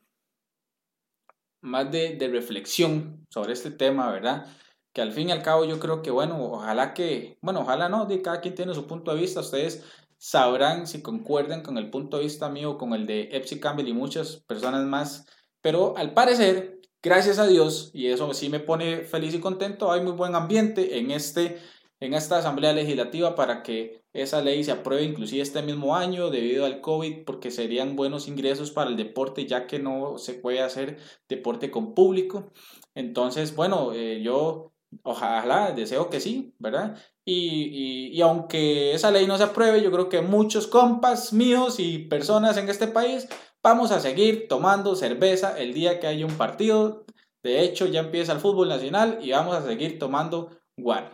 más 1.65 1.91
de, 1.91 2.17
reflexión 2.31 3.27
sobre 3.31 3.55
este 3.55 3.71
tema, 3.71 4.13
¿verdad? 4.13 4.47
Que 4.93 5.03
al 5.03 5.13
fin 5.13 5.31
y 5.31 5.33
al 5.33 5.43
cabo 5.43 5.65
yo 5.65 5.81
creo 5.81 6.03
que, 6.03 6.11
bueno, 6.11 6.39
ojalá 6.53 6.95
que, 6.95 7.39
bueno, 7.41 7.61
ojalá 7.61 7.89
no, 7.89 8.07
de 8.07 8.23
cada 8.23 8.41
quien 8.41 8.55
tiene 8.55 8.75
su 8.75 8.87
punto 8.87 9.15
de 9.15 9.21
vista, 9.21 9.41
ustedes 9.41 9.83
sabrán 10.19 10.87
si 10.87 11.03
concuerdan 11.03 11.63
con 11.63 11.79
el 11.79 11.91
punto 11.91 12.19
de 12.19 12.25
vista 12.25 12.49
mío, 12.49 12.79
con 12.79 12.93
el 12.93 13.07
de 13.07 13.29
Epsi 13.33 13.59
Campbell 13.61 13.89
y 13.89 13.95
muchas 13.95 14.37
personas 14.47 14.85
más, 14.85 15.27
pero 15.61 15.97
al 15.97 16.15
parecer, 16.15 16.81
gracias 17.03 17.39
a 17.39 17.47
Dios, 17.47 17.91
y 17.95 18.09
eso 18.09 18.33
sí 18.35 18.49
me 18.49 18.61
pone 18.61 19.05
feliz 19.05 19.35
y 19.35 19.41
contento, 19.41 19.91
hay 19.91 20.03
muy 20.03 20.13
buen 20.13 20.35
ambiente 20.35 20.99
en 20.99 21.11
este 21.11 21.59
en 22.01 22.13
esta 22.15 22.39
Asamblea 22.39 22.73
Legislativa 22.73 23.35
para 23.35 23.63
que 23.63 24.04
esa 24.15 24.41
ley 24.41 24.65
se 24.65 24.73
apruebe 24.73 25.03
inclusive 25.03 25.43
este 25.43 25.61
mismo 25.61 25.97
año 25.97 26.31
debido 26.31 26.65
al 26.65 26.81
COVID 26.81 27.25
porque 27.25 27.51
serían 27.51 27.97
buenos 27.97 28.29
ingresos 28.29 28.71
para 28.71 28.89
el 28.89 28.97
deporte 28.97 29.47
ya 29.47 29.67
que 29.67 29.79
no 29.79 30.19
se 30.19 30.35
puede 30.35 30.63
hacer 30.63 30.99
deporte 31.29 31.71
con 31.71 31.95
público. 31.95 32.53
Entonces, 32.95 33.55
bueno, 33.55 33.93
eh, 33.93 34.23
yo 34.23 34.73
ojalá, 35.03 35.73
deseo 35.73 36.09
que 36.09 36.21
sí, 36.21 36.55
¿verdad? 36.59 36.97
Y, 37.25 38.13
y, 38.13 38.21
aunque 38.21 38.95
esa 38.95 39.11
ley 39.11 39.27
no 39.27 39.37
se 39.37 39.45
apruebe, 39.45 39.83
yo 39.83 39.91
creo 39.91 40.09
que 40.09 40.21
muchos 40.21 40.67
compas 40.67 41.33
míos 41.33 41.81
y 41.81 41.99
personas 41.99 42.57
en 42.57 42.69
este 42.69 42.87
país 42.87 43.29
vamos 43.63 43.91
a 43.91 44.01
seguir 44.01 44.47
tomando 44.49 44.95
cerveza 44.95 45.59
el 45.59 45.75
día 45.75 45.99
que 45.99 46.07
haya 46.07 46.27
un 46.27 46.37
partido. 46.37 47.05
De 47.43 47.63
hecho, 47.63 47.87
ya 47.87 48.01
empieza 48.01 48.33
el 48.33 48.41
fútbol 48.41 48.69
nacional 48.69 49.19
y 49.23 49.33
vamos 49.33 49.57
a 49.57 49.67
seguir 49.67 49.99
tomando 49.99 50.51
bueno, 50.77 51.09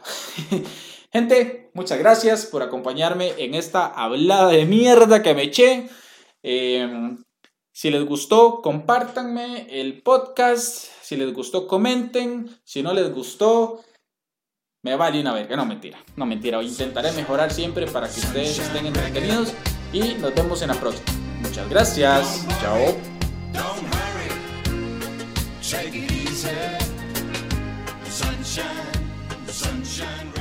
gente, 1.12 1.70
muchas 1.74 1.98
gracias 1.98 2.46
por 2.46 2.62
acompañarme 2.62 3.32
en 3.38 3.54
esta 3.54 3.86
hablada 3.86 4.48
de 4.48 4.64
mierda 4.64 5.22
que 5.22 5.34
me 5.34 5.44
eché. 5.44 5.88
Em, 6.42 7.22
si 7.72 7.90
les 7.90 8.04
gustó, 8.04 8.60
compártanme 8.62 9.66
el 9.70 10.02
podcast. 10.02 10.88
Si 11.02 11.16
les 11.16 11.32
gustó, 11.32 11.66
comenten. 11.66 12.50
Si 12.64 12.82
no 12.82 12.92
les 12.92 13.12
gustó, 13.12 13.80
me 14.82 14.96
vale 14.96 15.20
una 15.20 15.32
verga. 15.32 15.56
No, 15.56 15.66
mentira. 15.66 15.98
No, 16.16 16.26
mentira. 16.26 16.62
Intentaré 16.62 17.12
mejorar 17.12 17.52
siempre 17.52 17.86
para 17.86 18.08
que 18.08 18.20
ustedes 18.20 18.58
estén 18.58 18.86
entretenidos. 18.86 19.52
Y 19.92 20.14
nos 20.14 20.34
vemos 20.34 20.62
en 20.62 20.68
la 20.68 20.74
próxima. 20.74 21.06
Muchas 21.42 21.68
gracias. 21.68 22.46
Chao. 22.60 22.96
sunshine. 29.60 30.39